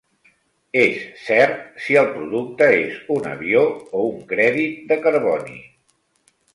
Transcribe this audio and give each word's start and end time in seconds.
És 0.83 0.95
cert 1.25 1.59
si 1.87 1.99
el 2.01 2.09
producte 2.17 2.71
és 2.79 2.97
un 3.19 3.31
avió 3.35 3.63
o 4.03 4.05
un 4.11 4.21
crèdit 4.35 4.85
de 4.93 5.03
carboni. 5.07 5.59